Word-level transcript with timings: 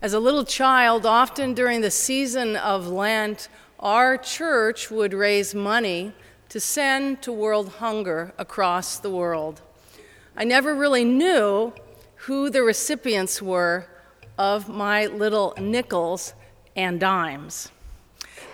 As 0.00 0.12
a 0.12 0.20
little 0.20 0.44
child, 0.44 1.04
often 1.04 1.54
during 1.54 1.80
the 1.80 1.90
season 1.90 2.54
of 2.54 2.86
Lent, 2.86 3.48
our 3.80 4.16
church 4.16 4.92
would 4.92 5.12
raise 5.12 5.56
money 5.56 6.12
to 6.50 6.60
send 6.60 7.20
to 7.22 7.32
world 7.32 7.68
hunger 7.80 8.32
across 8.38 9.00
the 9.00 9.10
world. 9.10 9.60
I 10.36 10.44
never 10.44 10.72
really 10.72 11.04
knew 11.04 11.72
who 12.14 12.48
the 12.48 12.62
recipients 12.62 13.42
were 13.42 13.86
of 14.38 14.68
my 14.68 15.06
little 15.06 15.52
nickels 15.58 16.32
and 16.76 17.00
dimes. 17.00 17.72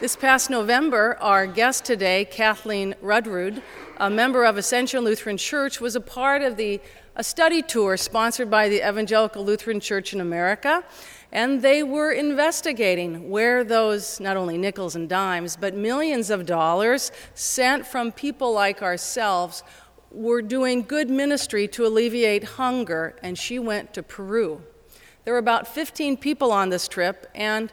This 0.00 0.16
past 0.16 0.48
November, 0.48 1.18
our 1.20 1.46
guest 1.46 1.84
today, 1.84 2.24
Kathleen 2.24 2.94
Rudrud, 3.02 3.60
a 3.98 4.08
member 4.08 4.46
of 4.46 4.56
Ascension 4.56 5.04
Lutheran 5.04 5.36
Church, 5.36 5.78
was 5.78 5.94
a 5.94 6.00
part 6.00 6.40
of 6.40 6.56
the 6.56 6.80
a 7.16 7.22
study 7.22 7.62
tour 7.62 7.96
sponsored 7.96 8.50
by 8.50 8.68
the 8.68 8.78
Evangelical 8.78 9.44
Lutheran 9.44 9.78
Church 9.78 10.12
in 10.12 10.20
America, 10.20 10.82
and 11.34 11.62
they 11.62 11.82
were 11.82 12.12
investigating 12.12 13.28
where 13.28 13.64
those 13.64 14.20
not 14.20 14.36
only 14.36 14.56
nickels 14.56 14.94
and 14.94 15.08
dimes, 15.08 15.56
but 15.56 15.74
millions 15.74 16.30
of 16.30 16.46
dollars 16.46 17.10
sent 17.34 17.84
from 17.84 18.12
people 18.12 18.52
like 18.52 18.82
ourselves 18.82 19.64
were 20.12 20.40
doing 20.40 20.82
good 20.82 21.10
ministry 21.10 21.66
to 21.66 21.84
alleviate 21.84 22.44
hunger, 22.44 23.16
and 23.20 23.36
she 23.36 23.58
went 23.58 23.92
to 23.92 24.00
Peru. 24.00 24.62
There 25.24 25.34
were 25.34 25.40
about 25.40 25.66
15 25.66 26.18
people 26.18 26.52
on 26.52 26.68
this 26.68 26.86
trip, 26.86 27.26
and 27.34 27.72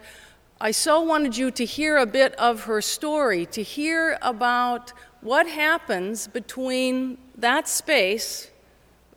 I 0.59 0.71
so 0.71 0.99
wanted 1.01 1.37
you 1.37 1.51
to 1.51 1.63
hear 1.63 1.97
a 1.97 2.07
bit 2.07 2.33
of 2.35 2.63
her 2.63 2.81
story, 2.81 3.45
to 3.47 3.61
hear 3.61 4.17
about 4.23 4.91
what 5.21 5.47
happens 5.47 6.27
between 6.27 7.19
that 7.37 7.67
space, 7.67 8.49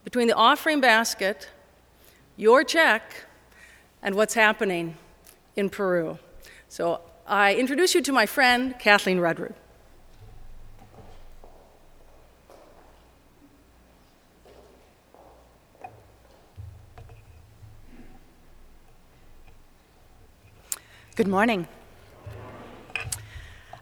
between 0.05 0.29
the 0.29 0.35
offering 0.35 0.83
basket, 0.83 1.49
your 2.37 2.63
check, 2.63 3.25
and 4.05 4.15
what's 4.15 4.35
happening 4.35 4.97
in 5.57 5.71
Peru. 5.71 6.19
So 6.69 7.01
I 7.27 7.55
introduce 7.55 7.95
you 7.95 8.03
to 8.03 8.13
my 8.13 8.27
friend, 8.27 8.79
Kathleen 8.79 9.19
Rudrud. 9.19 9.55
Good 21.17 21.29
morning. 21.29 21.67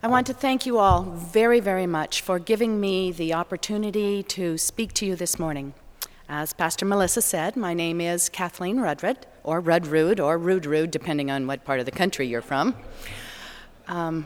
I 0.03 0.07
want 0.07 0.27
to 0.27 0.35
thank 0.35 0.67
you 0.67 0.79
all 0.79 1.03
very, 1.03 1.59
very 1.59 1.87
much 1.87 2.21
for 2.21 2.39
giving 2.39 2.81
me 2.81 3.11
the 3.11 3.35
opportunity 3.35 4.23
to 4.25 4.59
speak 4.59 4.93
to 4.95 5.07
you 5.07 5.17
this 5.17 5.39
morning. 5.39 5.75
As 6.35 6.55
Pastor 6.55 6.87
Melissa 6.87 7.21
said, 7.21 7.57
my 7.57 7.75
name 7.75 8.01
is 8.01 8.31
Kathleen 8.31 8.79
Rudrud, 8.79 9.19
or 9.45 9.61
Rudrud, 9.61 10.19
or 10.19 10.39
Rudrud, 10.39 10.91
depending 10.91 11.31
on 11.31 11.47
what 11.47 11.63
part 11.63 11.79
of 11.79 11.85
the 11.85 11.93
country 11.93 12.27
you're 12.27 12.41
from. 12.41 12.75
Um, 13.87 14.25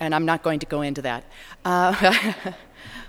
and 0.00 0.16
I'm 0.16 0.26
not 0.26 0.42
going 0.42 0.58
to 0.58 0.66
go 0.66 0.82
into 0.82 1.00
that. 1.02 1.22
Uh, 1.64 2.52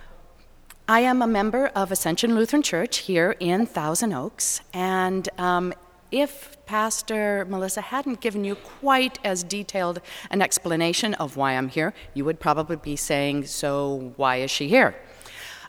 I 0.88 1.00
am 1.00 1.24
a 1.24 1.28
member 1.28 1.70
of 1.70 1.92
Ascension 1.92 2.36
Lutheran 2.36 2.62
Church 2.62 2.98
here 2.98 3.36
in 3.40 3.66
Thousand 3.66 4.14
Oaks, 4.14 4.62
and 4.76 5.28
um, 5.40 5.74
if 6.12 6.56
Pastor 6.68 7.46
Melissa 7.50 7.82
hadn't 7.82 8.22
given 8.22 8.44
you 8.44 8.54
quite 8.54 9.18
as 9.24 9.44
detailed 9.44 10.02
an 10.30 10.44
explanation 10.44 11.16
of 11.16 11.36
why 11.36 11.54
I'm 11.54 11.68
here, 11.68 11.96
you 12.14 12.26
would 12.26 12.40
probably 12.40 12.76
be 12.76 12.96
saying, 12.96 13.48
So, 13.48 14.14
why 14.18 14.36
is 14.36 14.52
she 14.52 14.68
here? 14.68 14.94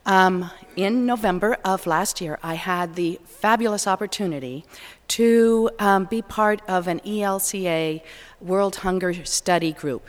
Um, 0.06 0.50
in 0.76 1.06
November 1.06 1.56
of 1.64 1.86
last 1.86 2.20
year, 2.20 2.38
I 2.42 2.54
had 2.54 2.94
the 2.94 3.20
fabulous 3.24 3.86
opportunity 3.86 4.64
to 5.08 5.70
um, 5.78 6.04
be 6.06 6.22
part 6.22 6.62
of 6.68 6.88
an 6.88 7.00
ELCA 7.00 8.02
World 8.40 8.76
Hunger 8.76 9.24
Study 9.24 9.72
Group. 9.72 10.06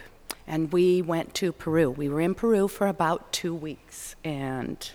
And 0.47 0.71
we 0.71 1.01
went 1.01 1.33
to 1.35 1.51
Peru. 1.51 1.89
We 1.91 2.09
were 2.09 2.21
in 2.21 2.35
Peru 2.35 2.67
for 2.67 2.87
about 2.87 3.31
two 3.31 3.53
weeks. 3.53 4.15
And 4.23 4.89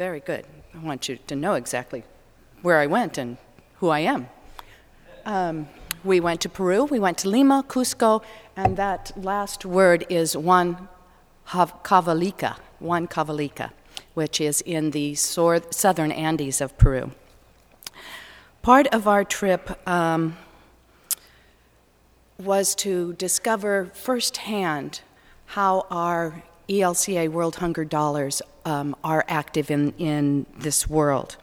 Very 0.00 0.20
good. 0.20 0.46
I 0.74 0.78
want 0.78 1.10
you 1.10 1.18
to 1.26 1.36
know 1.36 1.52
exactly 1.52 2.04
where 2.62 2.78
I 2.78 2.86
went 2.86 3.18
and 3.18 3.36
who 3.80 3.90
I 3.90 3.98
am. 3.98 4.30
Um, 5.26 5.68
we 6.04 6.20
went 6.20 6.40
to 6.42 6.48
Peru, 6.48 6.84
we 6.84 6.98
went 6.98 7.18
to 7.18 7.28
Lima, 7.28 7.64
Cusco, 7.66 8.22
and 8.56 8.76
that 8.76 9.12
last 9.16 9.64
word 9.64 10.06
is 10.08 10.36
one 10.36 10.88
Cavalica, 11.46 12.56
Huancavelica, 12.82 13.70
which 14.14 14.40
is 14.40 14.60
in 14.62 14.90
the 14.90 15.14
southern 15.14 16.12
Andes 16.12 16.60
of 16.60 16.76
Peru. 16.78 17.12
Part 18.62 18.86
of 18.88 19.08
our 19.08 19.24
trip 19.24 19.88
um, 19.88 20.36
was 22.38 22.74
to 22.76 23.14
discover 23.14 23.90
firsthand 23.94 25.00
how 25.46 25.86
our 25.90 26.42
ELCA 26.68 27.28
World 27.28 27.56
Hunger 27.56 27.84
dollars 27.84 28.42
um, 28.64 28.94
are 29.02 29.24
active 29.28 29.70
in, 29.70 29.92
in 29.98 30.46
this 30.58 30.88
world. 30.88 31.36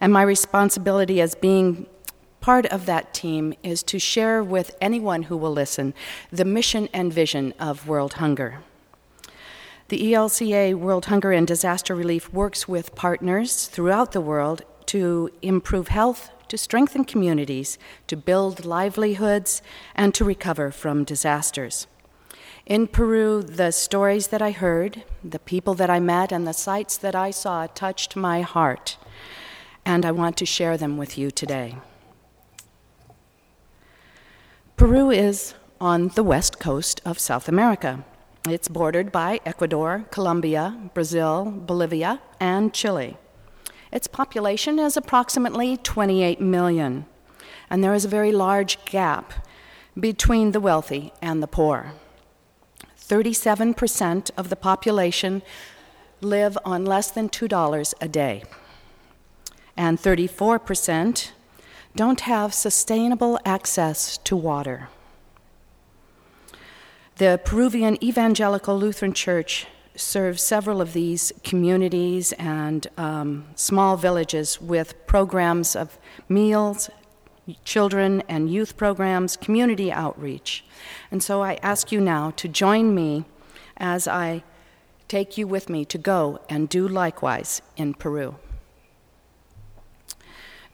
And 0.00 0.12
my 0.12 0.22
responsibility 0.22 1.20
as 1.20 1.34
being 1.34 1.86
part 2.44 2.66
of 2.66 2.84
that 2.84 3.14
team 3.14 3.54
is 3.62 3.82
to 3.82 3.98
share 3.98 4.44
with 4.44 4.76
anyone 4.78 5.22
who 5.22 5.36
will 5.42 5.50
listen 5.50 5.94
the 6.30 6.44
mission 6.44 6.86
and 6.92 7.10
vision 7.10 7.54
of 7.58 7.88
World 7.88 8.12
Hunger. 8.14 8.58
The 9.88 10.12
ELCA 10.12 10.74
World 10.74 11.06
Hunger 11.06 11.32
and 11.32 11.46
Disaster 11.46 11.94
Relief 11.94 12.30
works 12.34 12.68
with 12.68 12.94
partners 12.94 13.64
throughout 13.66 14.12
the 14.12 14.20
world 14.20 14.60
to 14.84 15.30
improve 15.40 15.88
health, 15.88 16.28
to 16.48 16.58
strengthen 16.58 17.06
communities, 17.06 17.78
to 18.08 18.14
build 18.14 18.66
livelihoods, 18.66 19.62
and 19.94 20.12
to 20.12 20.22
recover 20.22 20.70
from 20.70 21.02
disasters. 21.02 21.86
In 22.66 22.88
Peru, 22.88 23.42
the 23.42 23.72
stories 23.72 24.26
that 24.26 24.42
I 24.42 24.50
heard, 24.50 25.04
the 25.24 25.38
people 25.38 25.72
that 25.76 25.88
I 25.88 25.98
met, 25.98 26.30
and 26.30 26.46
the 26.46 26.52
sights 26.52 26.98
that 26.98 27.14
I 27.14 27.30
saw 27.30 27.68
touched 27.68 28.16
my 28.16 28.42
heart, 28.42 28.98
and 29.86 30.04
I 30.04 30.12
want 30.12 30.36
to 30.36 30.44
share 30.44 30.76
them 30.76 30.98
with 30.98 31.16
you 31.16 31.30
today. 31.30 31.78
Peru 34.76 35.08
is 35.08 35.54
on 35.80 36.08
the 36.08 36.24
west 36.24 36.58
coast 36.58 37.00
of 37.04 37.16
South 37.16 37.48
America. 37.48 38.04
It's 38.48 38.66
bordered 38.66 39.12
by 39.12 39.40
Ecuador, 39.46 40.04
Colombia, 40.10 40.90
Brazil, 40.94 41.44
Bolivia, 41.44 42.20
and 42.40 42.74
Chile. 42.74 43.16
Its 43.92 44.08
population 44.08 44.80
is 44.80 44.96
approximately 44.96 45.76
28 45.76 46.40
million, 46.40 47.06
and 47.70 47.84
there 47.84 47.94
is 47.94 48.04
a 48.04 48.08
very 48.08 48.32
large 48.32 48.84
gap 48.84 49.46
between 49.98 50.50
the 50.50 50.60
wealthy 50.60 51.12
and 51.22 51.40
the 51.40 51.46
poor. 51.46 51.92
37% 52.98 54.32
of 54.36 54.48
the 54.48 54.56
population 54.56 55.42
live 56.20 56.58
on 56.64 56.84
less 56.84 57.12
than 57.12 57.28
$2 57.28 57.94
a 58.00 58.08
day, 58.08 58.42
and 59.76 60.00
34% 60.00 61.30
don't 61.96 62.22
have 62.22 62.52
sustainable 62.52 63.38
access 63.44 64.18
to 64.18 64.34
water. 64.36 64.88
The 67.16 67.40
Peruvian 67.44 68.02
Evangelical 68.02 68.76
Lutheran 68.76 69.12
Church 69.12 69.66
serves 69.94 70.42
several 70.42 70.80
of 70.80 70.92
these 70.92 71.32
communities 71.44 72.32
and 72.32 72.88
um, 72.96 73.46
small 73.54 73.96
villages 73.96 74.60
with 74.60 75.06
programs 75.06 75.76
of 75.76 75.96
meals, 76.28 76.90
children 77.64 78.22
and 78.28 78.50
youth 78.50 78.76
programs, 78.76 79.36
community 79.36 79.92
outreach. 79.92 80.64
And 81.12 81.22
so 81.22 81.42
I 81.42 81.60
ask 81.62 81.92
you 81.92 82.00
now 82.00 82.32
to 82.32 82.48
join 82.48 82.94
me 82.94 83.24
as 83.76 84.08
I 84.08 84.42
take 85.06 85.38
you 85.38 85.46
with 85.46 85.68
me 85.68 85.84
to 85.84 85.98
go 85.98 86.40
and 86.48 86.68
do 86.68 86.88
likewise 86.88 87.62
in 87.76 87.94
Peru. 87.94 88.36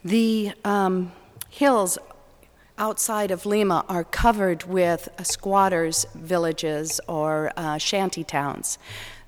The 0.04 0.52
um, 0.64 1.12
hills 1.50 1.98
outside 2.78 3.30
of 3.30 3.44
Lima 3.44 3.84
are 3.86 4.04
covered 4.04 4.64
with 4.64 5.10
squatters' 5.22 6.06
villages 6.14 7.00
or 7.06 7.52
uh, 7.54 7.76
shanty 7.76 8.24
towns. 8.24 8.78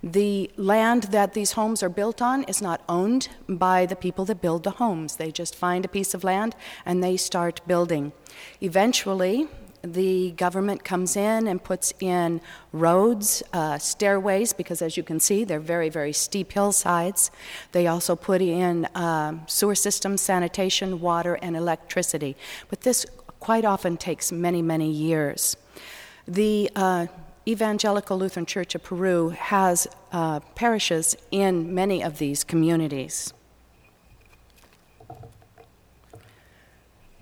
The 0.03 0.51
land 0.57 1.05
that 1.05 1.35
these 1.35 1.53
homes 1.53 1.83
are 1.83 1.91
built 1.91 2.23
on 2.23 2.45
is 2.45 2.63
not 2.63 2.83
owned 2.89 3.29
by 3.49 3.85
the 3.85 3.95
people 3.95 4.25
that 4.25 4.41
build 4.41 4.65
the 4.65 4.73
homes. 4.73 5.17
They 5.17 5.31
just 5.31 5.55
find 5.55 5.85
a 5.85 5.89
piece 5.89 6.15
of 6.15 6.25
land 6.25 6.57
and 6.87 7.05
they 7.05 7.19
start 7.19 7.61
building. 7.67 8.13
Eventually, 8.61 9.49
the 9.83 10.31
government 10.33 10.85
comes 10.85 11.17
in 11.17 11.47
and 11.47 11.63
puts 11.63 11.93
in 12.01 12.41
roads, 12.73 13.43
uh, 13.53 13.79
stairways, 13.79 14.53
because 14.53 14.81
as 14.81 14.97
you 14.97 15.03
can 15.03 15.21
see, 15.21 15.45
they're 15.45 15.61
very, 15.61 15.89
very 15.89 16.13
steep 16.13 16.53
hillsides. 16.53 17.31
They 17.73 17.87
also 17.87 18.17
put 18.17 18.41
in 18.41 18.87
uh, 18.95 19.45
sewer 19.47 19.75
systems, 19.75 20.21
sanitation, 20.21 21.01
water, 21.01 21.35
and 21.43 21.57
electricity. 21.57 22.37
But 22.69 22.83
this 22.83 23.07
quite 23.41 23.65
often 23.65 23.97
takes 23.97 24.31
many, 24.31 24.63
many 24.63 24.91
years. 24.91 25.57
The 26.29 26.71
uh, 26.77 27.07
Evangelical 27.47 28.17
Lutheran 28.19 28.47
Church 28.47 28.77
of 28.77 28.85
Peru 28.85 29.31
has 29.31 29.89
uh, 30.13 30.39
parishes 30.55 31.17
in 31.33 31.75
many 31.75 32.03
of 32.03 32.19
these 32.19 32.45
communities. 32.45 33.33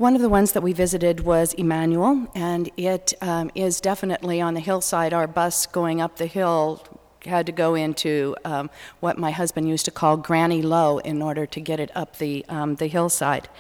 One 0.01 0.17
of 0.17 0.23
the 0.23 0.31
ones 0.31 0.53
that 0.53 0.63
we 0.63 0.73
visited 0.73 1.21
was 1.21 1.53
Emmanuel, 1.53 2.27
and 2.35 2.71
it 2.79 3.13
um, 3.21 3.51
is 3.55 3.83
definitely 3.83 4.41
on 4.41 4.55
the 4.55 4.61
hillside. 4.61 5.13
Our 5.13 5.27
bus 5.27 5.67
going 5.67 6.01
up 6.01 6.17
the 6.17 6.25
hill 6.25 6.83
had 7.27 7.45
to 7.45 7.53
go 7.53 7.75
into 7.75 8.35
um, 8.47 8.71
what 9.01 9.19
my 9.19 9.31
husband 9.31 9.69
used 9.69 9.85
to 9.85 9.91
call 9.91 10.17
Granny 10.17 10.63
Low 10.63 11.01
in 11.01 11.21
order 11.21 11.45
to 11.45 11.61
get 11.61 11.81
it 11.81 11.91
up 11.95 12.17
the, 12.17 12.47
um, 12.49 12.77
the 12.77 12.87
hillside. 12.87 13.51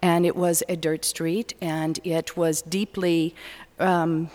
And 0.00 0.24
it 0.24 0.36
was 0.36 0.62
a 0.70 0.76
dirt 0.76 1.04
street, 1.04 1.52
and 1.60 2.00
it 2.02 2.34
was 2.34 2.62
deeply, 2.62 3.34
um, 3.78 4.30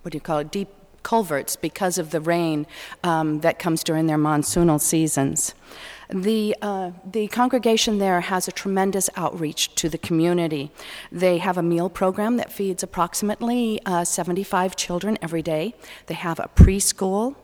what 0.00 0.12
do 0.12 0.16
you 0.16 0.22
call 0.22 0.38
it, 0.38 0.50
deep 0.50 0.70
culverts 1.02 1.54
because 1.54 1.98
of 1.98 2.12
the 2.12 2.20
rain 2.22 2.66
um, 3.04 3.40
that 3.40 3.58
comes 3.58 3.84
during 3.84 4.06
their 4.06 4.16
monsoonal 4.16 4.80
seasons. 4.80 5.54
The, 6.08 6.56
uh, 6.62 6.92
the 7.04 7.28
congregation 7.28 7.98
there 7.98 8.20
has 8.20 8.46
a 8.46 8.52
tremendous 8.52 9.10
outreach 9.16 9.74
to 9.76 9.88
the 9.88 9.98
community. 9.98 10.70
They 11.10 11.38
have 11.38 11.58
a 11.58 11.62
meal 11.62 11.88
program 11.88 12.36
that 12.36 12.52
feeds 12.52 12.82
approximately 12.82 13.80
uh, 13.84 14.04
75 14.04 14.76
children 14.76 15.18
every 15.20 15.42
day. 15.42 15.74
They 16.06 16.14
have 16.14 16.38
a 16.38 16.48
preschool. 16.54 17.34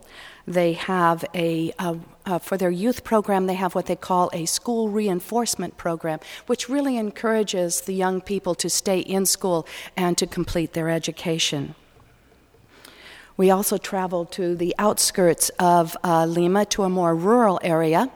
They 0.46 0.72
have 0.72 1.24
a, 1.34 1.72
a 1.78 1.98
uh, 2.24 2.38
for 2.38 2.56
their 2.56 2.70
youth 2.70 3.04
program, 3.04 3.46
they 3.46 3.54
have 3.54 3.74
what 3.74 3.86
they 3.86 3.96
call 3.96 4.30
a 4.32 4.46
school 4.46 4.88
reinforcement 4.88 5.76
program, 5.76 6.20
which 6.46 6.68
really 6.68 6.96
encourages 6.96 7.82
the 7.82 7.94
young 7.94 8.20
people 8.20 8.54
to 8.54 8.70
stay 8.70 9.00
in 9.00 9.26
school 9.26 9.66
and 9.96 10.16
to 10.18 10.26
complete 10.26 10.72
their 10.72 10.88
education. 10.88 11.74
We 13.36 13.50
also 13.50 13.78
traveled 13.78 14.30
to 14.32 14.54
the 14.54 14.74
outskirts 14.78 15.50
of 15.58 15.96
uh, 16.04 16.26
Lima 16.26 16.64
to 16.66 16.82
a 16.82 16.88
more 16.88 17.14
rural 17.14 17.58
area, 17.62 18.10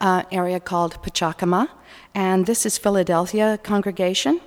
uh, 0.00 0.24
area 0.30 0.60
called 0.60 1.02
Pachacama, 1.02 1.68
and 2.14 2.46
this 2.46 2.66
is 2.66 2.78
Philadelphia 2.78 3.58
congregation. 3.62 4.40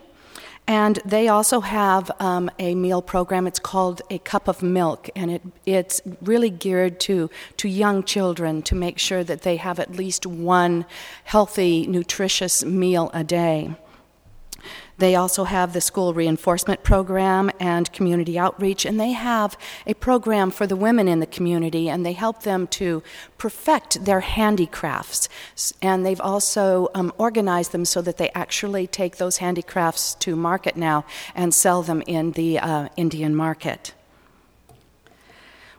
And 0.68 1.00
they 1.04 1.28
also 1.28 1.60
have 1.62 2.12
um, 2.20 2.52
a 2.60 2.76
meal 2.76 3.02
program. 3.02 3.48
It's 3.48 3.60
called 3.60 4.04
A 4.10 4.20
Cup 4.20 4.48
of 4.48 4.62
Milk, 4.62 5.10
and 5.16 5.32
it, 5.32 5.42
it's 5.66 6.02
really 6.22 6.50
geared 6.50 7.00
to, 7.02 7.30
to 7.58 7.68
young 7.68 8.04
children 8.04 8.62
to 8.64 8.76
make 8.76 9.00
sure 9.00 9.24
that 9.24 9.42
they 9.42 9.58
have 9.58 9.80
at 9.80 9.96
least 9.96 10.26
one 10.26 10.86
healthy, 11.24 11.88
nutritious 11.88 12.64
meal 12.64 13.10
a 13.14 13.24
day. 13.24 13.76
They 15.01 15.15
also 15.15 15.45
have 15.45 15.74
the 15.74 15.81
school 15.81 16.13
reinforcement 16.13 16.83
program 16.83 17.50
and 17.59 17.92
community 17.92 18.38
outreach, 18.38 18.86
and 18.86 19.00
they 19.00 19.13
have 19.13 19.57
a 19.88 19.95
program 19.95 20.51
for 20.51 20.68
the 20.68 20.75
women 20.75 21.07
in 21.07 21.19
the 21.19 21.25
community, 21.25 21.89
and 21.89 22.06
they 22.06 22.13
help 22.13 22.44
them 22.44 22.68
to 22.68 23.01
perfect 23.39 24.06
their 24.06 24.19
handicrafts. 24.19 25.27
And 25.81 26.06
they've 26.06 26.21
also 26.21 26.89
um, 26.94 27.12
organized 27.18 27.71
them 27.71 27.83
so 27.83 28.03
that 28.03 28.18
they 28.18 28.30
actually 28.36 28.86
take 28.86 29.18
those 29.18 29.38
handicrafts 29.38 30.13
to 30.19 30.36
market 30.36 30.77
now 30.77 31.03
and 31.33 31.51
sell 31.51 31.81
them 31.81 32.03
in 32.06 32.33
the 32.33 32.59
uh, 32.59 32.89
Indian 32.95 33.36
market. 33.36 33.95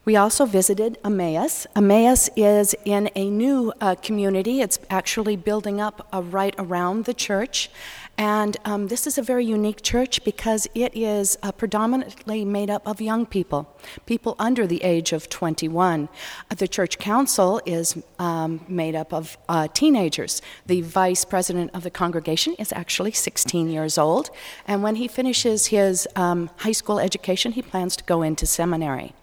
We 0.05 0.17
also 0.17 0.47
visited 0.47 0.99
Emmaus. 1.05 1.65
Emmaus 1.77 2.29
is 2.35 2.75
in 2.85 3.09
a 3.15 3.31
new 3.31 3.73
uh, 3.81 3.95
community. 3.95 4.61
It's 4.61 4.81
actually 4.91 5.37
building 5.37 5.81
up 5.81 6.09
uh, 6.13 6.25
right 6.25 6.57
around 6.59 7.05
the 7.05 7.15
church. 7.15 7.71
And 8.19 8.57
um, 8.65 8.89
this 8.89 9.07
is 9.07 9.17
a 9.17 9.23
very 9.23 9.45
unique 9.45 9.81
church 9.81 10.25
because 10.25 10.67
it 10.75 10.97
is 10.97 11.39
uh, 11.45 11.53
predominantly 11.53 12.45
made 12.45 12.69
up 12.69 12.85
of 12.85 13.01
young 13.01 13.27
people, 13.27 13.73
people 14.05 14.35
under 14.41 14.67
the 14.67 14.83
age 14.83 15.13
of 15.13 15.29
21. 15.29 16.09
Uh, 16.51 16.55
the 16.57 16.67
church 16.67 16.99
council 16.99 17.61
is 17.65 17.97
um, 18.19 18.65
made 18.67 18.97
up 18.97 19.15
of 19.15 19.39
uh, 19.49 19.69
teenagers. 19.73 20.43
The 20.67 20.81
vice 20.81 21.25
president 21.25 21.71
of 21.75 21.85
the 21.85 21.91
congregation 21.93 22.55
is 22.59 22.73
actually 22.73 23.13
16 23.13 23.71
years 23.71 23.97
old. 23.97 24.31
And 24.67 24.83
when 24.83 24.97
he 24.97 25.07
finishes 25.07 25.67
his 25.67 26.09
um, 26.17 26.51
high 26.57 26.73
school 26.73 26.99
education, 26.99 27.53
he 27.53 27.63
plans 27.63 27.95
to 27.97 28.05
go 28.05 28.23
into 28.23 28.47
seminary. 28.47 29.15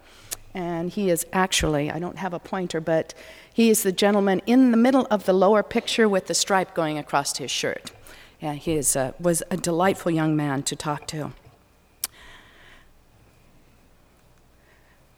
And 0.54 0.92
he 0.92 1.10
is 1.10 1.26
actually, 1.32 1.92
I 1.92 2.00
don't 2.00 2.18
have 2.18 2.34
a 2.34 2.40
pointer, 2.40 2.82
but 2.82 3.14
he 3.54 3.70
is 3.70 3.84
the 3.84 3.92
gentleman 3.92 4.42
in 4.46 4.72
the 4.72 4.78
middle 4.78 5.08
of 5.12 5.26
the 5.26 5.34
lower 5.34 5.64
picture 5.64 6.10
with 6.10 6.28
the 6.28 6.34
stripe 6.34 6.74
going 6.74 6.98
across 6.98 7.38
his 7.38 7.52
shirt. 7.52 7.92
Yeah, 8.40 8.54
he 8.54 8.74
is, 8.74 8.96
uh, 8.96 9.12
was 9.20 9.44
a 9.52 9.58
delightful 9.58 10.12
young 10.12 10.36
man 10.36 10.64
to 10.64 10.76
talk 10.76 11.06
to. 11.08 11.34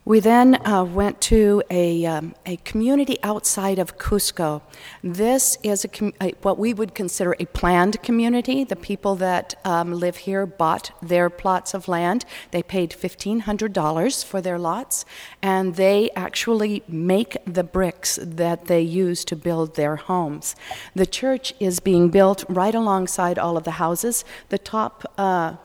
We 0.03 0.19
then 0.19 0.55
uh, 0.65 0.83
went 0.83 1.21
to 1.21 1.61
a, 1.69 2.05
um, 2.07 2.33
a 2.43 2.57
community 2.57 3.19
outside 3.21 3.77
of 3.77 3.99
Cusco. 3.99 4.63
This 5.03 5.59
is 5.61 5.85
a 5.85 5.87
com- 5.87 6.13
a, 6.19 6.31
what 6.41 6.57
we 6.57 6.73
would 6.73 6.95
consider 6.95 7.35
a 7.39 7.45
planned 7.45 8.01
community. 8.01 8.63
The 8.63 8.75
people 8.75 9.13
that 9.17 9.53
um, 9.63 9.93
live 9.93 10.17
here 10.17 10.47
bought 10.47 10.89
their 11.03 11.29
plots 11.29 11.75
of 11.75 11.87
land. 11.87 12.25
They 12.49 12.63
paid 12.63 12.89
$1,500 12.89 14.25
for 14.25 14.41
their 14.41 14.57
lots, 14.57 15.05
and 15.39 15.75
they 15.75 16.09
actually 16.15 16.81
make 16.87 17.37
the 17.45 17.63
bricks 17.63 18.17
that 18.23 18.65
they 18.65 18.81
use 18.81 19.23
to 19.25 19.35
build 19.35 19.75
their 19.75 19.97
homes. 19.97 20.55
The 20.95 21.05
church 21.05 21.53
is 21.59 21.79
being 21.79 22.09
built 22.09 22.43
right 22.49 22.73
alongside 22.73 23.37
all 23.37 23.55
of 23.55 23.65
the 23.65 23.71
houses. 23.71 24.25
The 24.49 24.57
top 24.57 25.05
uh, 25.19 25.57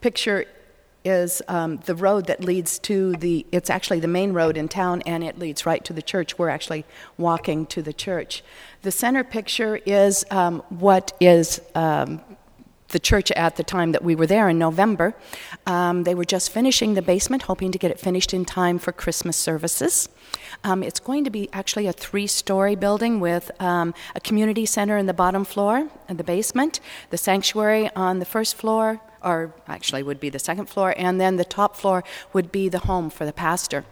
picture 0.00 0.46
is 1.04 1.42
um, 1.48 1.76
the 1.84 1.94
road 1.94 2.26
that 2.26 2.42
leads 2.42 2.78
to 2.80 3.12
the, 3.16 3.46
it's 3.52 3.70
actually 3.70 4.00
the 4.00 4.08
main 4.08 4.32
road 4.32 4.56
in 4.56 4.68
town 4.68 5.02
and 5.02 5.22
it 5.22 5.38
leads 5.38 5.66
right 5.66 5.84
to 5.84 5.92
the 5.92 6.02
church. 6.02 6.38
We're 6.38 6.48
actually 6.48 6.84
walking 7.18 7.66
to 7.66 7.82
the 7.82 7.92
church. 7.92 8.42
The 8.82 8.90
center 8.90 9.24
picture 9.24 9.76
is 9.76 10.24
um, 10.30 10.62
what 10.68 11.12
is 11.20 11.60
um, 11.74 12.20
the 12.88 12.98
church 12.98 13.30
at 13.32 13.56
the 13.56 13.64
time 13.64 13.92
that 13.92 14.04
we 14.04 14.14
were 14.14 14.26
there 14.26 14.48
in 14.48 14.58
November. 14.58 15.14
Um, 15.66 16.04
they 16.04 16.14
were 16.14 16.24
just 16.24 16.50
finishing 16.50 16.94
the 16.94 17.02
basement, 17.02 17.42
hoping 17.42 17.72
to 17.72 17.78
get 17.78 17.90
it 17.90 17.98
finished 17.98 18.32
in 18.32 18.44
time 18.44 18.78
for 18.78 18.92
Christmas 18.92 19.36
services. 19.36 20.08
Um, 20.62 20.82
it's 20.82 21.00
going 21.00 21.24
to 21.24 21.30
be 21.30 21.48
actually 21.52 21.88
a 21.88 21.92
three 21.92 22.28
story 22.28 22.76
building 22.76 23.18
with 23.18 23.50
um, 23.60 23.94
a 24.14 24.20
community 24.20 24.64
center 24.64 24.96
in 24.96 25.06
the 25.06 25.12
bottom 25.12 25.44
floor 25.44 25.88
and 26.08 26.18
the 26.18 26.24
basement, 26.24 26.78
the 27.10 27.18
sanctuary 27.18 27.90
on 27.96 28.20
the 28.20 28.24
first 28.24 28.54
floor, 28.54 29.00
or 29.24 29.54
actually 29.66 30.02
would 30.02 30.20
be 30.20 30.28
the 30.28 30.38
second 30.38 30.66
floor, 30.66 30.94
and 30.96 31.20
then 31.20 31.36
the 31.36 31.44
top 31.44 31.76
floor 31.76 32.04
would 32.32 32.52
be 32.52 32.68
the 32.68 32.80
home 32.80 33.10
for 33.10 33.24
the 33.24 33.32
pastor. 33.32 33.84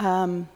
Um, 0.00 0.48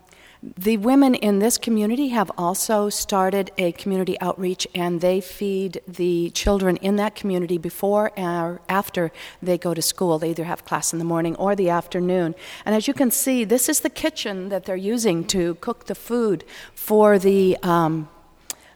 the 0.59 0.77
women 0.77 1.15
in 1.15 1.39
this 1.39 1.57
community 1.57 2.09
have 2.09 2.29
also 2.37 2.89
started 2.89 3.53
a 3.59 3.71
community 3.73 4.21
outreach, 4.21 4.67
and 4.75 5.01
they 5.01 5.21
feed 5.21 5.81
the 5.87 6.31
children 6.31 6.77
in 6.79 6.97
that 6.97 7.15
community 7.15 7.59
before 7.59 8.11
or 8.17 8.61
after 8.69 9.13
they 9.41 9.57
go 9.57 9.73
to 9.73 9.81
school. 9.81 10.19
They 10.19 10.31
either 10.31 10.45
have 10.45 10.65
class 10.65 10.93
in 10.93 10.99
the 10.99 11.05
morning 11.05 11.37
or 11.37 11.55
the 11.55 11.71
afternoon. 11.71 12.35
And 12.65 12.75
as 12.75 12.89
you 12.89 12.95
can 12.95 13.13
see, 13.13 13.45
this 13.45 13.69
is 13.69 13.81
the 13.81 13.91
kitchen 13.91 14.49
that 14.49 14.65
they're 14.65 14.75
using 14.75 15.25
to 15.29 15.55
cook 15.57 15.87
the 15.87 15.95
food 15.95 16.45
for 16.75 17.21
the 17.21 17.57
um, 17.63 18.09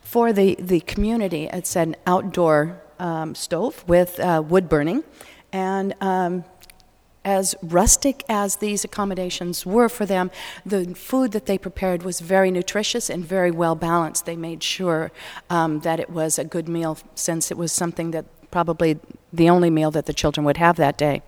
for 0.03 0.33
the, 0.33 0.55
the 0.61 0.81
community. 0.81 1.49
It's 1.53 1.75
an 1.75 1.97
outdoor 2.07 2.81
um, 2.99 3.35
stove 3.35 3.85
with 3.87 4.19
uh, 4.21 4.43
wood 4.47 4.69
burning. 4.69 5.05
And 5.53 5.95
um, 6.01 6.45
as 7.25 7.57
rustic 7.63 8.25
as 8.29 8.57
these 8.57 8.85
accommodations 8.85 9.67
were 9.67 9.89
for 9.89 10.07
them, 10.07 10.31
the 10.65 10.95
food 10.95 11.33
that 11.33 11.47
they 11.47 11.59
prepared 11.59 12.03
was 12.03 12.21
very 12.21 12.51
nutritious 12.51 13.11
and 13.11 13.25
very 13.25 13.51
well 13.51 13.75
balanced. 13.75 14.27
They 14.27 14.37
made 14.37 14.63
sure 14.63 15.11
um, 15.51 15.81
that 15.81 15.99
it 15.99 16.11
was 16.11 16.39
a 16.39 16.45
good 16.45 16.69
meal 16.69 16.99
since 17.15 17.51
it 17.51 17.57
was 17.57 17.73
something 17.73 18.13
that 18.13 18.25
probably 18.51 18.99
the 19.33 19.51
only 19.51 19.71
meal 19.71 19.91
that 19.91 20.07
the 20.07 20.13
children 20.13 20.45
would 20.45 20.57
have 20.57 20.77
that 20.77 20.97
day 20.97 21.23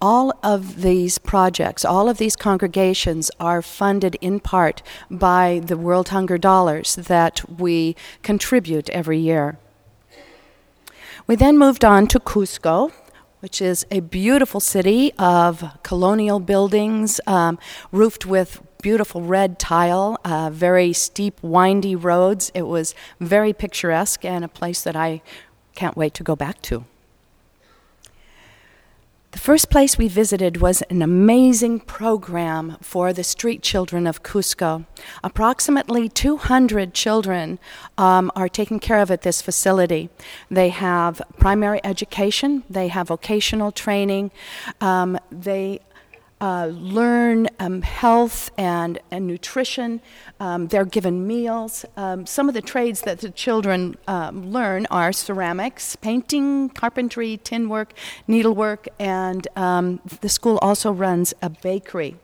all 0.00 0.38
of 0.42 0.82
these 0.82 1.18
projects, 1.18 1.84
all 1.84 2.08
of 2.08 2.18
these 2.18 2.36
congregations 2.36 3.30
are 3.40 3.62
funded 3.62 4.16
in 4.20 4.40
part 4.40 4.82
by 5.10 5.60
the 5.64 5.76
World 5.76 6.10
Hunger 6.10 6.38
dollars 6.38 6.96
that 6.96 7.42
we 7.48 7.96
contribute 8.22 8.90
every 8.90 9.18
year. 9.18 9.58
We 11.26 11.34
then 11.34 11.58
moved 11.58 11.84
on 11.84 12.06
to 12.08 12.20
Cusco, 12.20 12.92
which 13.40 13.60
is 13.60 13.86
a 13.90 14.00
beautiful 14.00 14.60
city 14.60 15.12
of 15.18 15.64
colonial 15.82 16.40
buildings, 16.40 17.20
um, 17.26 17.58
roofed 17.90 18.26
with 18.26 18.62
beautiful 18.82 19.22
red 19.22 19.58
tile, 19.58 20.18
uh, 20.24 20.50
very 20.52 20.92
steep, 20.92 21.42
windy 21.42 21.96
roads. 21.96 22.52
It 22.54 22.62
was 22.62 22.94
very 23.18 23.52
picturesque 23.52 24.24
and 24.24 24.44
a 24.44 24.48
place 24.48 24.82
that 24.82 24.94
I 24.94 25.22
can't 25.74 25.96
wait 25.96 26.14
to 26.14 26.22
go 26.22 26.36
back 26.36 26.62
to. 26.62 26.84
The 29.36 29.42
first 29.42 29.68
place 29.68 29.98
we 29.98 30.08
visited 30.08 30.62
was 30.62 30.80
an 30.88 31.02
amazing 31.02 31.80
program 31.80 32.78
for 32.80 33.12
the 33.12 33.22
street 33.22 33.60
children 33.60 34.06
of 34.06 34.22
Cusco. 34.22 34.86
Approximately 35.22 36.08
200 36.08 36.94
children 36.94 37.58
um, 37.98 38.32
are 38.34 38.48
taken 38.48 38.80
care 38.80 38.98
of 38.98 39.10
at 39.10 39.20
this 39.20 39.42
facility. 39.42 40.08
They 40.50 40.70
have 40.70 41.20
primary 41.38 41.84
education, 41.84 42.64
they 42.70 42.88
have 42.88 43.08
vocational 43.08 43.72
training, 43.72 44.30
um, 44.80 45.18
they 45.30 45.80
uh, 46.40 46.66
learn 46.66 47.48
um, 47.58 47.82
health 47.82 48.50
and, 48.58 48.98
and 49.10 49.26
nutrition. 49.26 50.00
Um, 50.38 50.68
they're 50.68 50.84
given 50.84 51.26
meals. 51.26 51.84
Um, 51.96 52.26
some 52.26 52.48
of 52.48 52.54
the 52.54 52.62
trades 52.62 53.02
that 53.02 53.20
the 53.20 53.30
children 53.30 53.96
um, 54.06 54.52
learn 54.52 54.86
are 54.90 55.12
ceramics, 55.12 55.96
painting, 55.96 56.68
carpentry, 56.70 57.38
tin 57.42 57.68
work, 57.68 57.92
needlework, 58.28 58.86
and 58.98 59.48
um, 59.56 60.00
the 60.20 60.28
school 60.28 60.58
also 60.60 60.92
runs 60.92 61.32
a 61.40 61.48
bakery. 61.48 62.16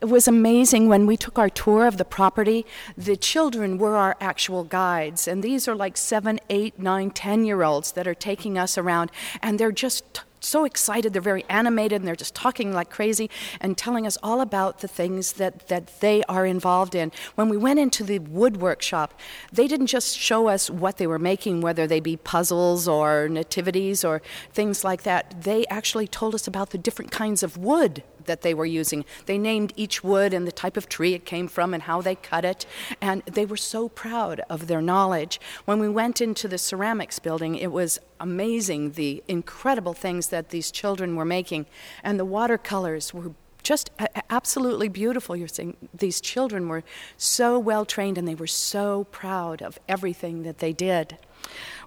It 0.00 0.08
was 0.08 0.26
amazing 0.26 0.88
when 0.88 1.06
we 1.06 1.16
took 1.16 1.38
our 1.38 1.48
tour 1.48 1.86
of 1.86 1.96
the 1.96 2.04
property. 2.04 2.66
The 2.96 3.16
children 3.16 3.78
were 3.78 3.96
our 3.96 4.16
actual 4.20 4.64
guides, 4.64 5.28
and 5.28 5.42
these 5.42 5.68
are 5.68 5.76
like 5.76 5.96
seven, 5.96 6.40
eight, 6.48 6.78
nine, 6.78 7.10
ten 7.10 7.44
year 7.44 7.62
olds 7.62 7.92
that 7.92 8.06
are 8.06 8.14
taking 8.14 8.58
us 8.58 8.76
around, 8.76 9.10
and 9.42 9.58
they're 9.58 9.72
just 9.72 10.22
so 10.40 10.64
excited. 10.64 11.12
They're 11.12 11.22
very 11.22 11.44
animated 11.48 12.00
and 12.00 12.08
they're 12.08 12.16
just 12.16 12.34
talking 12.34 12.72
like 12.72 12.90
crazy 12.90 13.30
and 13.60 13.76
telling 13.76 14.06
us 14.06 14.18
all 14.22 14.40
about 14.40 14.80
the 14.80 14.88
things 14.88 15.34
that, 15.34 15.68
that 15.68 16.00
they 16.00 16.22
are 16.24 16.46
involved 16.46 16.94
in. 16.94 17.12
When 17.34 17.48
we 17.48 17.56
went 17.56 17.78
into 17.78 18.04
the 18.04 18.18
wood 18.18 18.58
workshop, 18.58 19.14
they 19.52 19.66
didn't 19.66 19.88
just 19.88 20.16
show 20.16 20.48
us 20.48 20.70
what 20.70 20.96
they 20.96 21.06
were 21.06 21.18
making, 21.18 21.60
whether 21.60 21.86
they 21.86 22.00
be 22.00 22.16
puzzles 22.16 22.88
or 22.88 23.28
nativities 23.28 24.04
or 24.04 24.22
things 24.52 24.84
like 24.84 25.02
that. 25.02 25.42
They 25.42 25.66
actually 25.66 26.08
told 26.08 26.34
us 26.34 26.46
about 26.46 26.70
the 26.70 26.78
different 26.78 27.10
kinds 27.10 27.42
of 27.42 27.56
wood 27.56 28.02
that 28.30 28.42
they 28.42 28.54
were 28.54 28.64
using. 28.64 29.04
They 29.26 29.38
named 29.38 29.72
each 29.74 30.04
wood 30.04 30.32
and 30.32 30.46
the 30.46 30.52
type 30.52 30.76
of 30.76 30.88
tree 30.88 31.14
it 31.14 31.24
came 31.24 31.48
from 31.48 31.74
and 31.74 31.82
how 31.82 32.00
they 32.00 32.14
cut 32.14 32.44
it, 32.44 32.64
and 33.00 33.24
they 33.24 33.44
were 33.44 33.56
so 33.56 33.88
proud 33.88 34.40
of 34.48 34.68
their 34.68 34.80
knowledge. 34.80 35.40
When 35.64 35.80
we 35.80 35.88
went 35.88 36.20
into 36.20 36.46
the 36.46 36.58
ceramics 36.58 37.18
building, 37.18 37.56
it 37.56 37.72
was 37.72 37.98
amazing 38.20 38.92
the 38.92 39.24
incredible 39.26 39.94
things 39.94 40.28
that 40.28 40.50
these 40.50 40.70
children 40.70 41.16
were 41.16 41.24
making, 41.24 41.66
and 42.04 42.20
the 42.20 42.24
watercolors 42.24 43.12
were 43.12 43.32
just 43.64 43.90
absolutely 44.30 44.88
beautiful. 44.88 45.36
You're 45.36 45.48
saying 45.48 45.76
these 45.92 46.20
children 46.20 46.68
were 46.68 46.84
so 47.16 47.58
well 47.58 47.84
trained 47.84 48.16
and 48.16 48.26
they 48.26 48.34
were 48.36 48.46
so 48.46 49.04
proud 49.10 49.60
of 49.60 49.78
everything 49.88 50.44
that 50.44 50.58
they 50.58 50.72
did. 50.72 51.18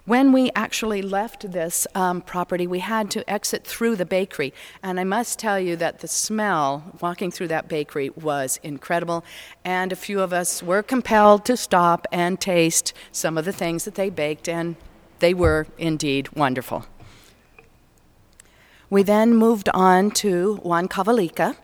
When 0.06 0.32
we 0.32 0.50
actually 0.54 1.00
left 1.00 1.50
this 1.52 1.86
um, 1.94 2.20
property, 2.20 2.66
we 2.66 2.80
had 2.80 3.10
to 3.12 3.28
exit 3.28 3.64
through 3.66 3.96
the 3.96 4.04
bakery. 4.04 4.52
And 4.82 5.00
I 5.00 5.04
must 5.04 5.38
tell 5.38 5.58
you 5.58 5.76
that 5.76 6.00
the 6.00 6.08
smell 6.08 6.92
walking 7.00 7.30
through 7.30 7.48
that 7.48 7.68
bakery 7.68 8.10
was 8.10 8.60
incredible. 8.62 9.24
And 9.64 9.92
a 9.92 9.96
few 9.96 10.20
of 10.20 10.30
us 10.30 10.62
were 10.62 10.82
compelled 10.82 11.46
to 11.46 11.56
stop 11.56 12.06
and 12.12 12.38
taste 12.38 12.92
some 13.12 13.38
of 13.38 13.46
the 13.46 13.52
things 13.52 13.86
that 13.86 13.94
they 13.94 14.10
baked, 14.10 14.46
and 14.46 14.76
they 15.20 15.32
were 15.32 15.66
indeed 15.78 16.28
wonderful. 16.36 16.84
We 18.90 19.02
then 19.02 19.34
moved 19.34 19.70
on 19.72 20.10
to 20.10 20.60
Huancavelica 20.62 21.56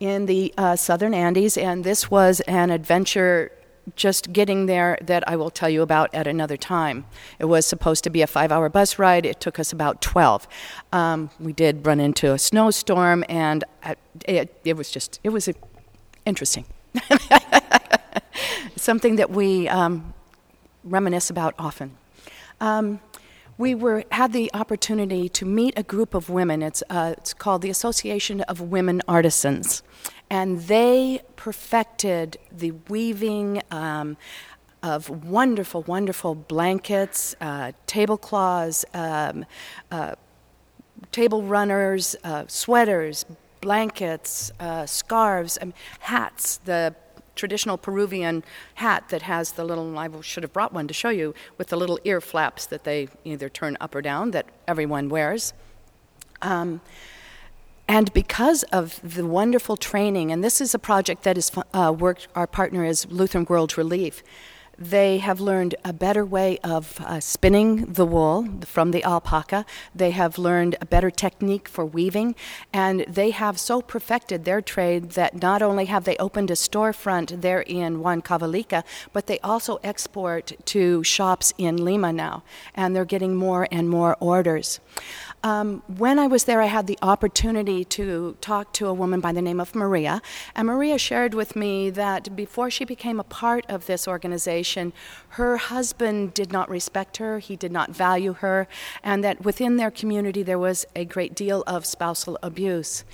in 0.00 0.24
the 0.24 0.54
uh, 0.56 0.76
southern 0.76 1.12
Andes, 1.12 1.58
and 1.58 1.84
this 1.84 2.10
was 2.10 2.40
an 2.40 2.70
adventure 2.70 3.52
just 3.94 4.32
getting 4.32 4.66
there 4.66 4.98
that 5.00 5.26
I 5.28 5.36
will 5.36 5.50
tell 5.50 5.68
you 5.68 5.82
about 5.82 6.12
at 6.14 6.26
another 6.26 6.56
time. 6.56 7.06
It 7.38 7.44
was 7.44 7.66
supposed 7.66 8.02
to 8.04 8.10
be 8.10 8.22
a 8.22 8.26
five 8.26 8.50
hour 8.50 8.68
bus 8.68 8.98
ride, 8.98 9.24
it 9.24 9.40
took 9.40 9.58
us 9.58 9.72
about 9.72 10.00
12. 10.00 10.48
Um, 10.92 11.30
we 11.38 11.52
did 11.52 11.86
run 11.86 12.00
into 12.00 12.32
a 12.32 12.38
snowstorm, 12.38 13.24
and 13.28 13.64
it, 14.26 14.60
it 14.64 14.76
was 14.76 14.90
just, 14.90 15.20
it 15.22 15.28
was 15.28 15.48
interesting. 16.24 16.64
Something 18.76 19.16
that 19.16 19.30
we 19.30 19.68
um, 19.68 20.14
reminisce 20.84 21.30
about 21.30 21.54
often. 21.58 21.96
Um, 22.60 23.00
we 23.58 23.74
were 23.74 24.04
had 24.12 24.32
the 24.32 24.50
opportunity 24.52 25.28
to 25.30 25.46
meet 25.46 25.74
a 25.78 25.82
group 25.82 26.14
of 26.14 26.28
women. 26.28 26.62
It's 26.62 26.82
uh, 26.90 27.14
it's 27.16 27.32
called 27.32 27.62
the 27.62 27.70
Association 27.70 28.42
of 28.42 28.60
Women 28.60 29.00
Artisans, 29.08 29.82
and 30.30 30.62
they 30.62 31.22
perfected 31.36 32.38
the 32.50 32.72
weaving. 32.88 33.62
Um, 33.70 34.16
of 34.82 35.08
wonderful, 35.24 35.82
wonderful 35.82 36.34
blankets, 36.34 37.34
uh, 37.40 37.72
tablecloths, 37.88 38.84
um, 38.94 39.44
uh, 39.90 40.14
table 41.10 41.42
runners, 41.42 42.14
uh, 42.22 42.44
sweaters, 42.46 43.24
blankets, 43.60 44.52
uh, 44.60 44.86
scarves, 44.86 45.58
um, 45.60 45.74
hats. 46.00 46.58
The 46.58 46.94
traditional 47.34 47.76
Peruvian 47.76 48.44
hat 48.74 49.08
that 49.08 49.22
has 49.22 49.52
the 49.52 49.64
little, 49.64 49.98
I 49.98 50.08
should 50.20 50.42
have 50.42 50.52
brought 50.52 50.72
one 50.72 50.86
to 50.88 50.94
show 50.94 51.10
you, 51.10 51.34
with 51.58 51.68
the 51.68 51.76
little 51.76 51.98
ear 52.04 52.20
flaps 52.20 52.66
that 52.66 52.84
they 52.84 53.08
either 53.24 53.48
turn 53.48 53.76
up 53.80 53.94
or 53.94 54.02
down 54.02 54.30
that 54.30 54.46
everyone 54.68 55.08
wears. 55.08 55.52
Um, 56.42 56.80
and 57.88 58.12
because 58.12 58.62
of 58.64 59.00
the 59.02 59.24
wonderful 59.24 59.76
training, 59.76 60.32
and 60.32 60.42
this 60.42 60.60
is 60.60 60.74
a 60.74 60.78
project 60.78 61.22
that 61.22 61.38
is 61.38 61.50
uh, 61.72 61.94
worked, 61.96 62.28
our 62.34 62.46
partner 62.46 62.84
is 62.84 63.06
Lutheran 63.10 63.44
World 63.44 63.78
Relief. 63.78 64.22
They 64.78 65.18
have 65.18 65.40
learned 65.40 65.74
a 65.86 65.92
better 65.94 66.24
way 66.24 66.58
of 66.58 67.00
uh, 67.00 67.20
spinning 67.20 67.86
the 67.86 68.04
wool 68.04 68.46
from 68.66 68.90
the 68.90 69.04
alpaca. 69.04 69.64
They 69.94 70.10
have 70.10 70.36
learned 70.36 70.76
a 70.82 70.86
better 70.86 71.10
technique 71.10 71.66
for 71.66 71.86
weaving, 71.86 72.34
and 72.74 73.00
they 73.08 73.30
have 73.30 73.58
so 73.58 73.80
perfected 73.80 74.44
their 74.44 74.60
trade 74.60 75.12
that 75.12 75.40
not 75.40 75.62
only 75.62 75.86
have 75.86 76.04
they 76.04 76.16
opened 76.18 76.50
a 76.50 76.54
storefront 76.54 77.40
there 77.40 77.62
in 77.62 78.00
Juan 78.00 78.20
Huancavelica, 78.20 78.84
but 79.14 79.26
they 79.26 79.38
also 79.40 79.78
export 79.82 80.52
to 80.66 81.02
shops 81.02 81.54
in 81.56 81.82
Lima 81.82 82.12
now, 82.12 82.42
and 82.74 82.94
they're 82.94 83.06
getting 83.06 83.34
more 83.34 83.66
and 83.72 83.88
more 83.88 84.14
orders. 84.20 84.80
Um, 85.46 85.84
when 85.86 86.18
I 86.18 86.26
was 86.26 86.42
there, 86.42 86.60
I 86.60 86.66
had 86.66 86.88
the 86.88 86.98
opportunity 87.02 87.84
to 87.84 88.36
talk 88.40 88.72
to 88.72 88.88
a 88.88 88.92
woman 88.92 89.20
by 89.20 89.30
the 89.30 89.40
name 89.40 89.60
of 89.60 89.76
Maria, 89.76 90.20
and 90.56 90.66
Maria 90.66 90.98
shared 90.98 91.34
with 91.34 91.54
me 91.54 91.88
that 91.90 92.34
before 92.34 92.68
she 92.68 92.84
became 92.84 93.20
a 93.20 93.22
part 93.22 93.64
of 93.68 93.86
this 93.86 94.08
organization, 94.08 94.92
her 95.38 95.56
husband 95.56 96.34
did 96.34 96.50
not 96.50 96.68
respect 96.68 97.18
her, 97.18 97.38
he 97.38 97.54
did 97.54 97.70
not 97.70 97.90
value 97.92 98.32
her, 98.32 98.66
and 99.04 99.22
that 99.22 99.44
within 99.44 99.76
their 99.76 99.92
community 99.92 100.42
there 100.42 100.58
was 100.58 100.84
a 100.96 101.04
great 101.04 101.32
deal 101.36 101.62
of 101.68 101.86
spousal 101.86 102.36
abuse. 102.42 103.04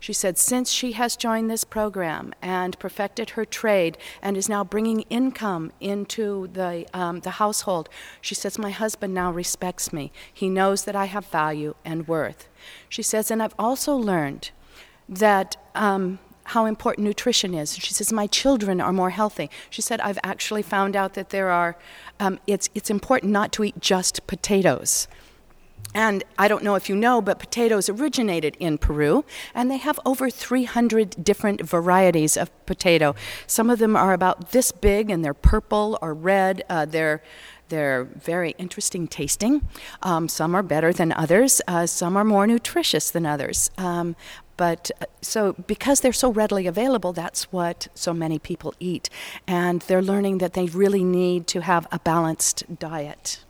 She 0.00 0.14
said, 0.14 0.38
since 0.38 0.72
she 0.72 0.92
has 0.92 1.14
joined 1.14 1.50
this 1.50 1.62
program 1.62 2.32
and 2.40 2.78
perfected 2.78 3.30
her 3.30 3.44
trade 3.44 3.98
and 4.22 4.34
is 4.34 4.48
now 4.48 4.64
bringing 4.64 5.02
income 5.02 5.72
into 5.78 6.48
the, 6.48 6.86
um, 6.94 7.20
the 7.20 7.32
household, 7.32 7.90
she 8.22 8.34
says, 8.34 8.58
my 8.58 8.70
husband 8.70 9.12
now 9.12 9.30
respects 9.30 9.92
me. 9.92 10.10
He 10.32 10.48
knows 10.48 10.84
that 10.84 10.96
I 10.96 11.04
have 11.04 11.26
value 11.26 11.74
and 11.84 12.08
worth. 12.08 12.48
She 12.88 13.02
says, 13.02 13.30
and 13.30 13.42
I've 13.42 13.54
also 13.58 13.94
learned 13.94 14.50
that. 15.08 15.56
Um, 15.74 16.18
how 16.44 16.66
important 16.66 17.06
nutrition 17.06 17.54
is. 17.54 17.76
She 17.76 17.94
says, 17.94 18.12
My 18.12 18.26
children 18.26 18.80
are 18.80 18.92
more 18.92 19.10
healthy. 19.10 19.48
She 19.68 19.82
said, 19.82 20.00
I've 20.00 20.18
actually 20.24 20.62
found 20.62 20.96
out 20.96 21.14
that 21.14 21.30
there 21.30 21.48
are, 21.48 21.76
um, 22.18 22.40
it's, 22.48 22.68
it's 22.74 22.90
important 22.90 23.30
not 23.30 23.52
to 23.52 23.62
eat 23.62 23.78
just 23.78 24.26
potatoes. 24.26 25.06
And 25.94 26.22
I 26.38 26.46
don't 26.46 26.62
know 26.62 26.76
if 26.76 26.88
you 26.88 26.94
know, 26.94 27.20
but 27.20 27.38
potatoes 27.38 27.88
originated 27.88 28.56
in 28.60 28.78
Peru, 28.78 29.24
and 29.54 29.70
they 29.70 29.78
have 29.78 29.98
over 30.06 30.30
300 30.30 31.24
different 31.24 31.62
varieties 31.62 32.36
of 32.36 32.50
potato. 32.66 33.16
Some 33.46 33.70
of 33.70 33.80
them 33.80 33.96
are 33.96 34.12
about 34.12 34.52
this 34.52 34.70
big, 34.70 35.10
and 35.10 35.24
they're 35.24 35.34
purple 35.34 35.98
or 36.00 36.14
red. 36.14 36.62
Uh, 36.68 36.84
they're 36.84 37.22
they're 37.70 38.04
very 38.04 38.56
interesting 38.58 39.06
tasting. 39.06 39.68
Um, 40.02 40.28
some 40.28 40.56
are 40.56 40.62
better 40.62 40.92
than 40.92 41.12
others. 41.12 41.62
Uh, 41.68 41.86
some 41.86 42.16
are 42.16 42.24
more 42.24 42.44
nutritious 42.44 43.12
than 43.12 43.24
others. 43.24 43.70
Um, 43.78 44.16
but 44.56 44.90
uh, 45.00 45.06
so 45.22 45.52
because 45.52 46.00
they're 46.00 46.12
so 46.12 46.30
readily 46.32 46.66
available, 46.66 47.12
that's 47.12 47.52
what 47.52 47.86
so 47.94 48.12
many 48.12 48.38
people 48.38 48.74
eat, 48.78 49.08
and 49.46 49.82
they're 49.82 50.02
learning 50.02 50.38
that 50.38 50.54
they 50.54 50.66
really 50.66 51.04
need 51.04 51.46
to 51.48 51.62
have 51.62 51.86
a 51.90 51.98
balanced 52.00 52.78
diet. 52.78 53.44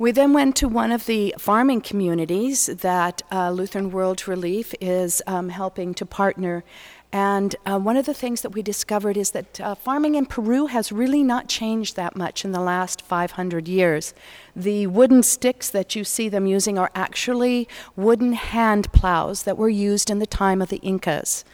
We 0.00 0.12
then 0.12 0.32
went 0.32 0.56
to 0.56 0.66
one 0.66 0.92
of 0.92 1.04
the 1.04 1.34
farming 1.38 1.82
communities 1.82 2.64
that 2.64 3.20
uh, 3.30 3.50
Lutheran 3.50 3.90
World 3.90 4.26
Relief 4.26 4.74
is 4.80 5.20
um, 5.26 5.50
helping 5.50 5.92
to 5.92 6.06
partner. 6.06 6.64
And 7.12 7.54
uh, 7.66 7.78
one 7.78 7.98
of 7.98 8.06
the 8.06 8.14
things 8.14 8.40
that 8.40 8.54
we 8.54 8.62
discovered 8.62 9.18
is 9.18 9.32
that 9.32 9.60
uh, 9.60 9.74
farming 9.74 10.14
in 10.14 10.24
Peru 10.24 10.68
has 10.68 10.90
really 10.90 11.22
not 11.22 11.50
changed 11.50 11.96
that 11.96 12.16
much 12.16 12.46
in 12.46 12.52
the 12.52 12.60
last 12.60 13.02
500 13.02 13.68
years. 13.68 14.14
The 14.56 14.86
wooden 14.86 15.22
sticks 15.22 15.68
that 15.68 15.94
you 15.94 16.04
see 16.04 16.30
them 16.30 16.46
using 16.46 16.78
are 16.78 16.90
actually 16.94 17.68
wooden 17.94 18.32
hand 18.32 18.90
plows 18.92 19.42
that 19.42 19.58
were 19.58 19.68
used 19.68 20.08
in 20.08 20.18
the 20.18 20.26
time 20.26 20.62
of 20.62 20.70
the 20.70 20.78
Incas. 20.78 21.44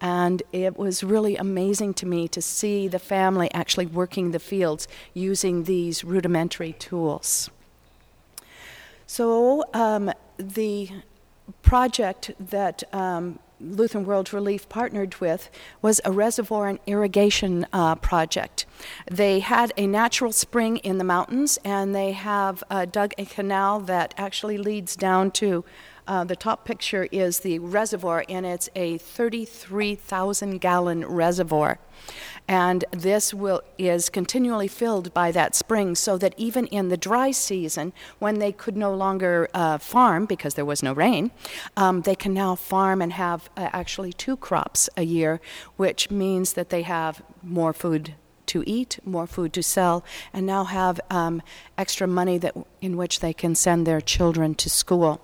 And 0.00 0.42
it 0.52 0.76
was 0.76 1.02
really 1.02 1.36
amazing 1.36 1.94
to 1.94 2.06
me 2.06 2.28
to 2.28 2.42
see 2.42 2.88
the 2.88 2.98
family 2.98 3.52
actually 3.54 3.86
working 3.86 4.32
the 4.32 4.38
fields 4.38 4.86
using 5.14 5.64
these 5.64 6.04
rudimentary 6.04 6.74
tools. 6.74 7.50
So, 9.06 9.64
um, 9.72 10.12
the 10.36 10.90
project 11.62 12.32
that 12.40 12.82
um, 12.94 13.38
Lutheran 13.60 14.04
World 14.04 14.32
Relief 14.32 14.68
partnered 14.68 15.16
with 15.16 15.50
was 15.80 16.00
a 16.04 16.12
reservoir 16.12 16.68
and 16.68 16.78
irrigation 16.86 17.66
uh, 17.72 17.94
project. 17.96 18.66
They 19.10 19.40
had 19.40 19.72
a 19.76 19.86
natural 19.86 20.32
spring 20.32 20.78
in 20.78 20.98
the 20.98 21.04
mountains, 21.04 21.58
and 21.64 21.94
they 21.94 22.12
have 22.12 22.64
uh, 22.68 22.84
dug 22.84 23.14
a 23.16 23.24
canal 23.24 23.80
that 23.80 24.14
actually 24.16 24.58
leads 24.58 24.96
down 24.96 25.30
to. 25.32 25.64
Uh, 26.06 26.24
the 26.24 26.36
top 26.36 26.64
picture 26.64 27.08
is 27.10 27.40
the 27.40 27.58
reservoir, 27.58 28.24
and 28.28 28.44
it's 28.44 28.68
a 28.74 28.98
33,000 28.98 30.58
gallon 30.58 31.04
reservoir 31.06 31.78
and 32.46 32.84
this 32.90 33.32
will 33.32 33.62
is 33.78 34.10
continually 34.10 34.68
filled 34.68 35.14
by 35.14 35.32
that 35.32 35.54
spring 35.54 35.94
so 35.94 36.18
that 36.18 36.34
even 36.36 36.66
in 36.66 36.88
the 36.88 36.96
dry 36.96 37.30
season 37.30 37.92
when 38.18 38.38
they 38.38 38.52
could 38.52 38.76
no 38.76 38.94
longer 38.94 39.48
uh, 39.54 39.78
farm 39.78 40.26
because 40.26 40.54
there 40.54 40.64
was 40.64 40.82
no 40.82 40.92
rain 40.92 41.30
um, 41.76 42.02
they 42.02 42.14
can 42.14 42.34
now 42.34 42.54
farm 42.54 43.00
and 43.00 43.14
have 43.14 43.48
uh, 43.56 43.68
actually 43.72 44.12
two 44.12 44.36
crops 44.36 44.90
a 44.96 45.02
year 45.02 45.40
which 45.76 46.10
means 46.10 46.52
that 46.52 46.68
they 46.68 46.82
have 46.82 47.22
more 47.42 47.72
food 47.72 48.14
to 48.46 48.62
eat, 48.66 48.98
more 49.04 49.26
food 49.26 49.52
to 49.54 49.62
sell, 49.62 50.04
and 50.32 50.46
now 50.46 50.64
have 50.64 51.00
um, 51.10 51.42
extra 51.78 52.06
money 52.06 52.38
that 52.38 52.54
in 52.80 52.96
which 52.96 53.20
they 53.20 53.32
can 53.32 53.54
send 53.54 53.86
their 53.86 54.02
children 54.02 54.54
to 54.54 54.68
school. 54.68 55.20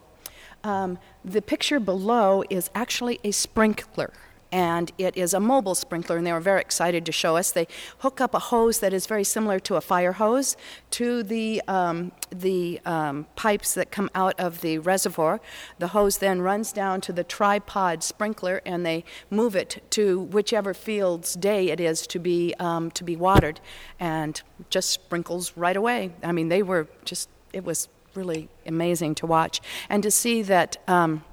Um, 0.65 0.99
the 1.25 1.43
picture 1.43 1.81
below 1.81 2.45
is 2.51 2.71
actually 2.75 3.21
a 3.25 3.31
sprinkler 3.31 4.13
and 4.53 4.91
it 4.99 5.17
is 5.17 5.33
a 5.33 5.41
mobile 5.41 5.75
sprinkler, 5.75 6.17
and 6.17 6.27
they 6.27 6.33
were 6.33 6.41
very 6.41 6.61
excited 6.61 7.07
to 7.07 7.13
show 7.13 7.37
us. 7.37 7.53
They 7.53 7.69
hook 7.99 8.21
up 8.21 8.35
a 8.35 8.39
hose 8.39 8.81
that 8.81 8.93
is 8.93 9.07
very 9.07 9.25
similar 9.25 9.61
to 9.61 9.77
a 9.77 9.81
fire 9.81 10.13
hose 10.13 10.57
to 10.93 11.23
the, 11.23 11.63
um, 11.69 12.13
the 12.31 12.81
um, 12.85 13.27
pipes 13.37 13.75
that 13.75 13.91
come 13.91 14.11
out 14.15 14.39
of 14.41 14.61
the 14.61 14.79
reservoir. 14.79 15.41
The 15.79 15.89
hose 15.89 16.19
then 16.19 16.41
runs 16.43 16.73
down 16.73 17.01
to 17.03 17.13
the 17.13 17.25
tripod 17.25 18.03
sprinkler, 18.03 18.61
and 18.67 18.85
they 18.85 19.05
move 19.31 19.55
it 19.55 19.83
to 19.91 20.21
whichever 20.21 20.75
field's 20.75 21.35
day 21.35 21.71
it 21.71 21.81
is 21.81 22.07
to 22.09 22.19
be, 22.19 22.55
um, 22.59 22.91
to 22.93 23.05
be 23.05 23.17
watered, 23.17 23.61
and 23.99 24.41
just 24.69 24.91
sprinkles 24.91 25.53
right 25.57 25.77
away. 25.77 26.13
I 26.23 26.33
mean, 26.33 26.49
they 26.49 26.63
were 26.63 26.89
just, 27.05 27.29
it 27.53 27.65
was 27.65 27.89
really 28.15 28.49
amazing 28.67 29.15
to 29.17 29.27
watch. 29.27 29.61
And 29.89 30.03
to 30.03 30.11
see 30.11 30.43
that 30.43 30.77
um, 30.89 31.25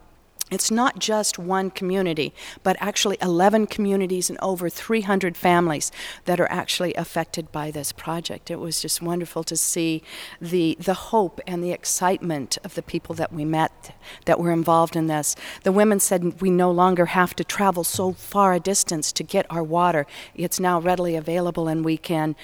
it's 0.49 0.71
not 0.71 0.97
just 0.97 1.37
one 1.37 1.69
community, 1.71 2.33
but 2.63 2.77
actually 2.79 3.17
11 3.21 3.67
communities 3.67 4.29
and 4.29 4.39
over 4.41 4.69
300 4.69 5.35
families 5.35 5.91
that 6.23 6.39
are 6.39 6.49
actually 6.49 6.93
affected 6.93 7.51
by 7.51 7.69
this 7.69 7.91
project. 7.91 8.49
It 8.49 8.57
was 8.57 8.81
just 8.81 9.01
wonderful 9.01 9.43
to 9.43 9.57
see 9.57 10.03
the, 10.39 10.77
the 10.79 10.93
hope 10.93 11.41
and 11.45 11.61
the 11.61 11.73
excitement 11.73 12.57
of 12.63 12.75
the 12.75 12.81
people 12.81 13.13
that 13.15 13.33
we 13.33 13.43
met 13.43 13.93
that 14.23 14.39
were 14.39 14.53
involved 14.53 14.95
in 14.95 15.07
this. 15.07 15.35
The 15.63 15.73
women 15.73 15.99
said 15.99 16.39
we 16.39 16.49
no 16.49 16.71
longer 16.71 17.07
have 17.07 17.35
to 17.35 17.43
travel 17.43 17.83
so 17.83 18.13
far 18.13 18.53
a 18.53 18.59
distance 18.59 19.11
to 19.13 19.23
get 19.23 19.45
our 19.49 19.63
water. 19.63 20.07
It's 20.33 20.61
now 20.61 20.79
readily 20.79 21.17
available 21.17 21.67
and 21.67 21.83
we 21.83 21.97
can 21.97 22.37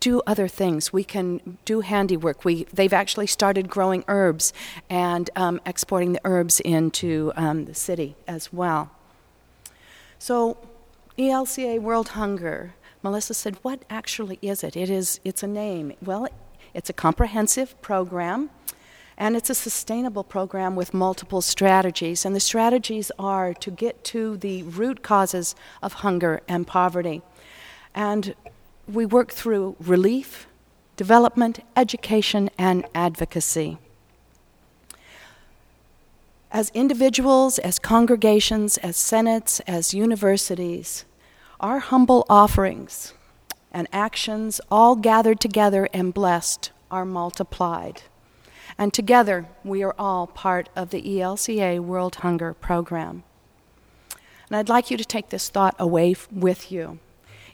do 0.00 0.22
other 0.26 0.48
things. 0.48 0.92
We 0.92 1.04
can 1.04 1.58
do 1.64 1.80
handiwork. 1.80 2.44
We, 2.44 2.64
they've 2.72 2.92
actually 2.92 3.26
started 3.26 3.68
growing 3.68 4.04
herbs 4.08 4.52
and 4.88 5.30
um, 5.36 5.60
exporting 5.66 6.12
the 6.12 6.20
herbs 6.24 6.60
into 6.60 7.32
um, 7.36 7.64
the 7.64 7.74
city 7.74 8.16
as 8.26 8.52
well. 8.52 8.90
So, 10.18 10.56
ELCA 11.18 11.80
World 11.80 12.08
Hunger. 12.08 12.74
Melissa 13.02 13.34
said, 13.34 13.56
"What 13.62 13.84
actually 13.88 14.38
is 14.42 14.64
it? 14.64 14.76
It 14.76 14.90
is. 14.90 15.20
It's 15.24 15.42
a 15.42 15.46
name. 15.46 15.92
Well, 16.02 16.28
it's 16.74 16.90
a 16.90 16.94
comprehensive 16.94 17.80
program." 17.82 18.50
And 19.18 19.34
it's 19.34 19.48
a 19.48 19.54
sustainable 19.54 20.24
program 20.24 20.76
with 20.76 20.92
multiple 20.92 21.40
strategies. 21.40 22.26
And 22.26 22.36
the 22.36 22.40
strategies 22.40 23.10
are 23.18 23.54
to 23.54 23.70
get 23.70 24.04
to 24.04 24.36
the 24.36 24.62
root 24.64 25.02
causes 25.02 25.54
of 25.82 25.94
hunger 25.94 26.42
and 26.46 26.66
poverty. 26.66 27.22
And 27.94 28.34
we 28.88 29.04
work 29.04 29.32
through 29.32 29.76
relief, 29.80 30.46
development, 30.96 31.60
education, 31.76 32.50
and 32.56 32.86
advocacy. 32.94 33.78
As 36.52 36.70
individuals, 36.70 37.58
as 37.58 37.78
congregations, 37.78 38.78
as 38.78 38.96
synods, 38.96 39.60
as 39.66 39.92
universities, 39.92 41.04
our 41.60 41.80
humble 41.80 42.24
offerings 42.30 43.12
and 43.72 43.88
actions, 43.92 44.60
all 44.70 44.96
gathered 44.96 45.40
together 45.40 45.88
and 45.92 46.14
blessed, 46.14 46.70
are 46.90 47.04
multiplied. 47.04 48.02
And 48.78 48.92
together, 48.92 49.46
we 49.64 49.82
are 49.82 49.94
all 49.98 50.26
part 50.26 50.68
of 50.76 50.90
the 50.90 51.02
ELCA 51.02 51.80
World 51.80 52.16
Hunger 52.16 52.54
Program. 52.54 53.24
And 54.48 54.56
I'd 54.56 54.68
like 54.68 54.90
you 54.90 54.96
to 54.96 55.04
take 55.04 55.30
this 55.30 55.48
thought 55.48 55.74
away 55.78 56.14
with 56.30 56.70
you. 56.70 57.00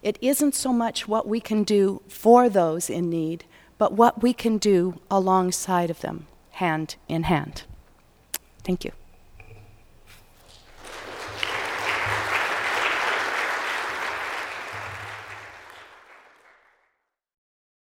It 0.03 0.19
isn't 0.21 0.55
so 0.55 0.73
much 0.73 1.07
what 1.07 1.29
we 1.29 1.41
can 1.41 1.62
do 1.62 2.03
for 2.09 2.49
those 2.49 2.91
in 2.91 3.09
need, 3.09 3.45
but 3.79 3.93
what 3.93 4.23
we 4.23 4.33
can 4.33 4.59
do 4.59 5.01
alongside 5.11 5.91
of 5.91 6.01
them, 6.01 6.27
hand 6.53 6.97
in 7.09 7.25
hand. 7.25 7.62
Thank 8.65 8.85
you. 8.85 8.93